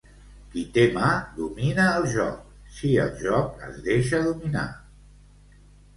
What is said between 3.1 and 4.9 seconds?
joc es deixa dominar.